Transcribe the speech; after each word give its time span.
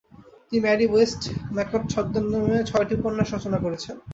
তিনি 0.47 0.59
Mary 0.65 0.85
Westmacott 0.89 1.81
ছদ্মনামে 1.93 2.57
ছয়টি 2.69 2.93
উপন্যাস 2.99 3.27
রচনা 3.31 3.57
করেছেন। 3.65 3.95